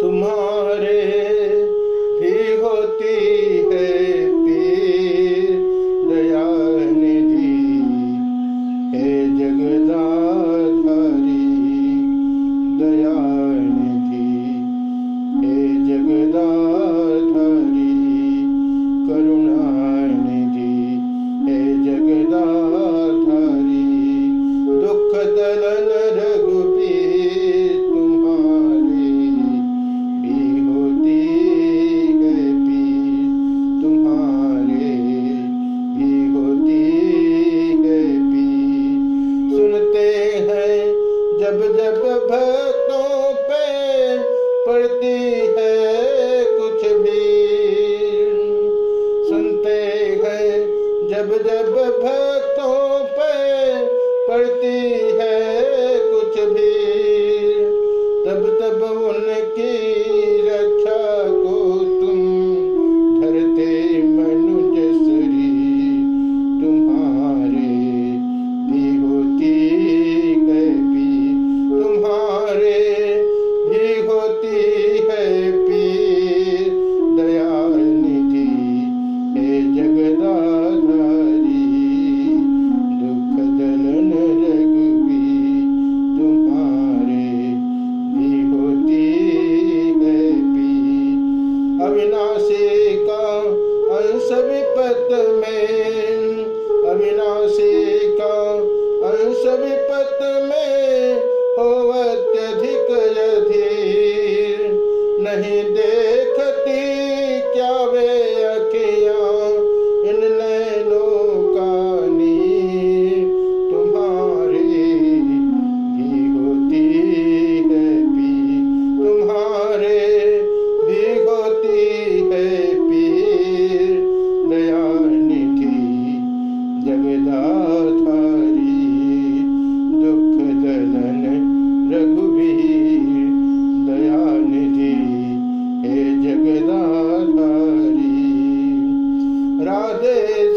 तुम्हारे 0.00 0.45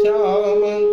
श्याम 0.01 0.88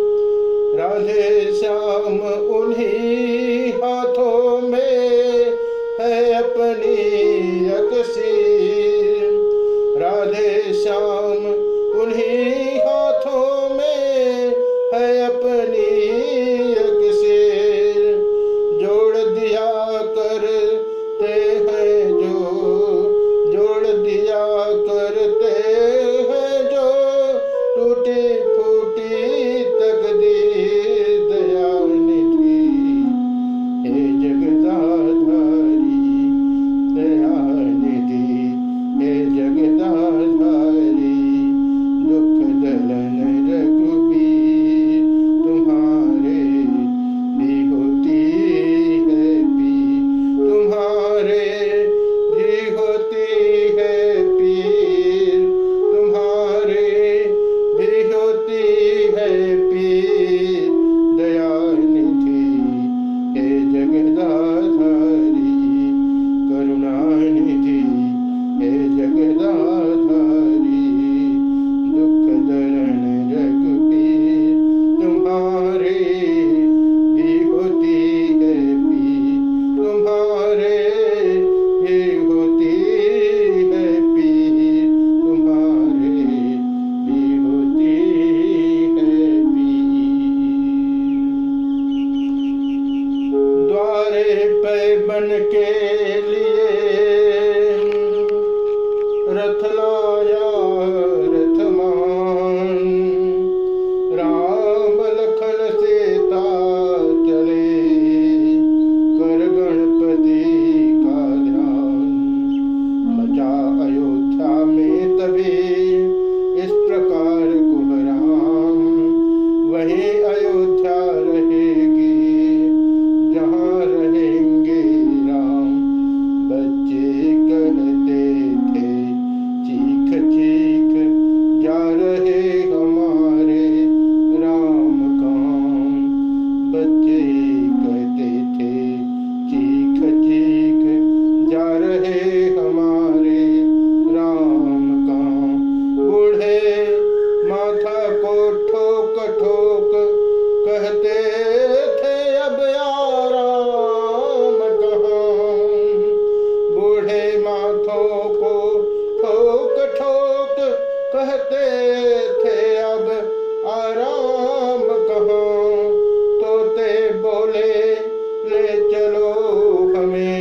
ले 168.98 169.08
चलो 169.08 170.37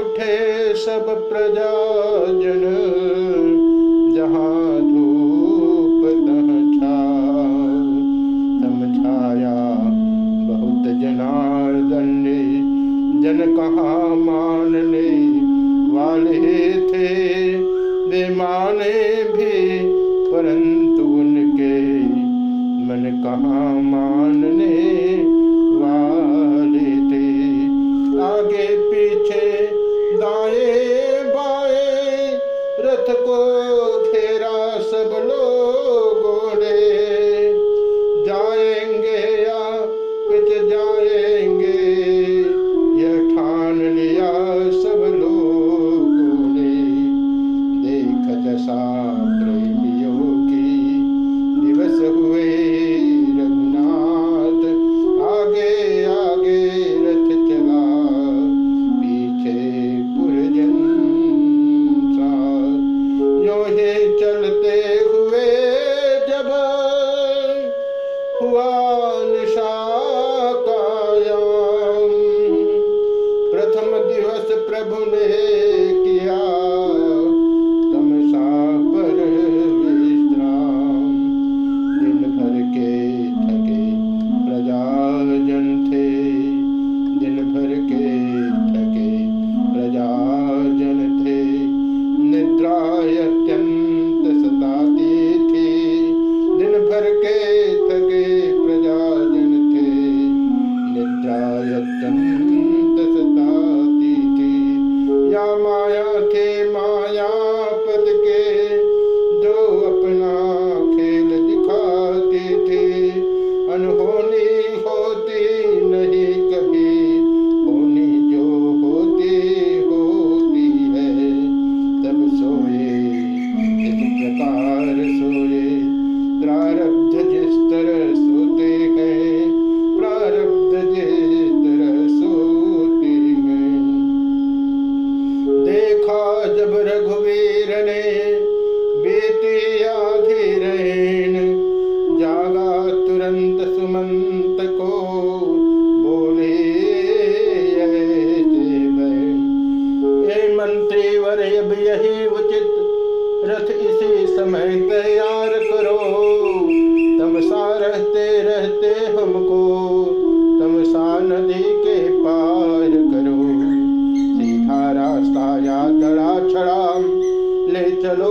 उठे 0.00 0.74
सब 0.74 1.06
प्रजाजन 1.28 2.40
जहाँ 2.40 2.99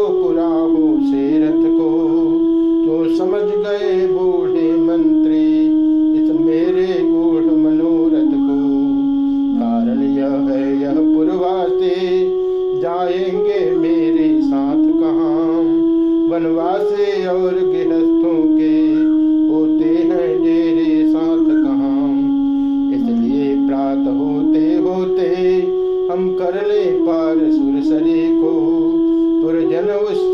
कुराहू 0.07 0.97
से 1.01 1.23
रथ 1.39 1.63
को 1.77 1.89
तो 2.85 3.15
समझ 3.17 3.41
गए 3.41 4.05
वो 4.07 4.28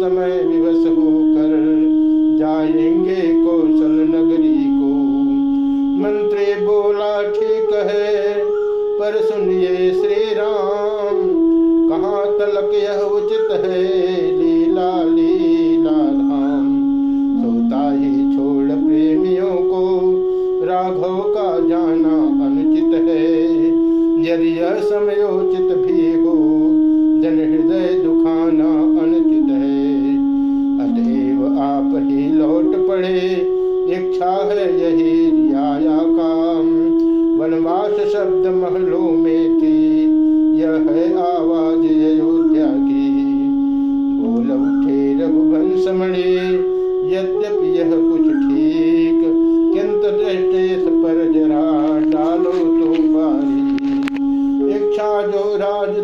समय 0.06 0.44
विवश 0.44 0.88
होकर 0.88 1.52
जाएँगे 2.40 3.16
कौशल 3.16 3.92
नगरी 3.92 4.66
को। 4.66 4.94
मंत्री 6.02 6.66
बोला, 6.66 7.24
ठीक 7.24 7.74
है, 7.74 8.36
पर 9.00 9.16
सुनिए 9.16 9.92
श्री 9.92 10.34
राम 10.34 11.46
कहाँ 11.90 12.26
तलक 12.26 12.72
यह 12.74 13.00
उचित 13.00 13.52
है 13.52 13.82
लीला 14.32 15.04
लीला 15.04 15.98
धाम? 16.22 16.82
सोता 17.42 17.92
ही 17.92 18.36
छोड़ 18.36 18.66
प्रेमियों 18.66 19.56
को, 19.56 20.12
राघव 20.66 21.34
का 21.38 21.68
जाना 21.68 22.46
अनुचित 22.46 23.08
है। 23.10 23.56
यदि 24.26 24.60
यह 24.60 24.76
समय 24.76 25.15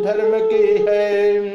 धर्म 0.03 0.39
की 0.47 0.85
है। 0.87 1.51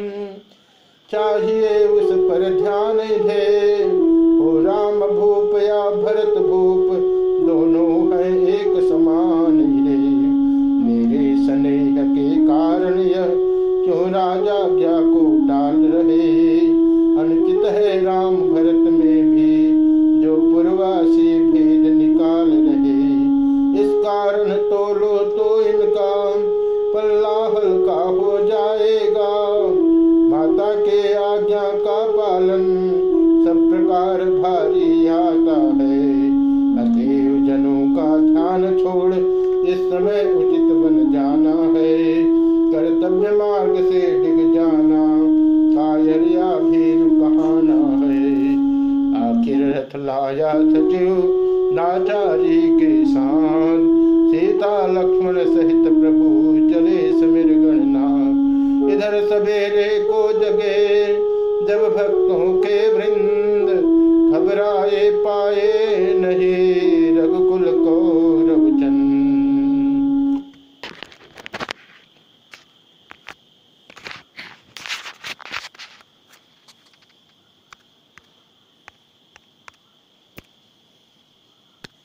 चाहिए 1.10 1.86
उस 1.86 2.10
पर 2.28 2.48
ध्यान 2.60 3.00
है 3.00 3.65